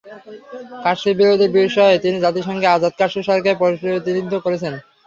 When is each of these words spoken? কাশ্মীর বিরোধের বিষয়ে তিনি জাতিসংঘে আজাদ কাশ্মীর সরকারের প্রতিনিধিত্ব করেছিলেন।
কাশ্মীর 0.83 1.15
বিরোধের 1.19 1.51
বিষয়ে 1.57 1.95
তিনি 2.03 2.17
জাতিসংঘে 2.25 2.67
আজাদ 2.69 2.93
কাশ্মীর 2.99 3.27
সরকারের 3.29 3.59
প্রতিনিধিত্ব 3.59 4.35
করেছিলেন। 4.45 4.75